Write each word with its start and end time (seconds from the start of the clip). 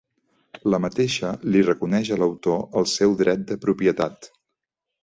La 0.73 0.79
mateixa 0.85 1.33
li 1.55 1.61
reconeix 1.67 2.11
a 2.17 2.19
l'autor 2.23 2.65
el 2.83 2.91
seu 2.95 3.15
dret 3.23 3.47
de 3.53 3.61
propietat. 3.69 4.33